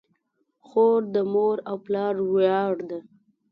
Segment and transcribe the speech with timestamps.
[0.67, 2.99] خور د مور او پلار ویاړ ده.